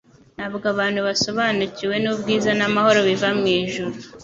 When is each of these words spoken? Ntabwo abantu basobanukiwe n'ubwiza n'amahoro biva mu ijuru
Ntabwo 0.35 0.65
abantu 0.73 0.99
basobanukiwe 1.07 1.95
n'ubwiza 1.99 2.51
n'amahoro 2.59 2.99
biva 3.09 3.29
mu 3.39 3.45
ijuru 3.59 3.95